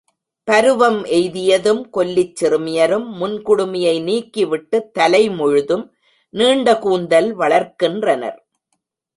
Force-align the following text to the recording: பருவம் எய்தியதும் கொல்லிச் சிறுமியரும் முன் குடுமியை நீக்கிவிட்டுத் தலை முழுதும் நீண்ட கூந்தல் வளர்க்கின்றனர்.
பருவம் 0.47 0.97
எய்தியதும் 1.05 1.81
கொல்லிச் 1.93 2.33
சிறுமியரும் 2.39 3.05
முன் 3.11 3.35
குடுமியை 3.45 3.93
நீக்கிவிட்டுத் 4.01 4.89
தலை 4.91 5.29
முழுதும் 5.29 5.85
நீண்ட 6.33 6.77
கூந்தல் 6.77 7.37
வளர்க்கின்றனர். 7.37 8.39